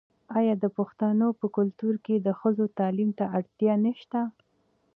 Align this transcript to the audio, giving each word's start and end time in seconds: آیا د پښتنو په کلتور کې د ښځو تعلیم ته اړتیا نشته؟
آیا 0.37 0.53
د 0.63 0.65
پښتنو 0.77 1.27
په 1.39 1.45
کلتور 1.57 1.95
کې 2.05 2.15
د 2.17 2.27
ښځو 2.39 2.65
تعلیم 2.79 3.09
ته 3.19 3.25
اړتیا 3.37 3.73
نشته؟ 3.85 4.21